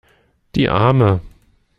[0.55, 1.21] Die Arme!